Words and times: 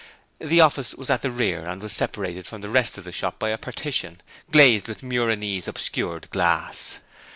The 0.39 0.61
office 0.61 0.95
was 0.95 1.11
at 1.11 1.21
the 1.21 1.29
rear 1.29 1.63
and 1.63 1.79
was 1.79 1.93
separated 1.93 2.47
from 2.47 2.61
the 2.61 2.69
rest 2.69 2.97
of 2.97 3.03
the 3.03 3.11
shop 3.11 3.37
by 3.37 3.49
a 3.49 3.57
partition, 3.59 4.19
glazed 4.51 4.87
with 4.87 5.03
muranese 5.03 5.67
obscured 5.67 6.27
glass. 6.31 6.97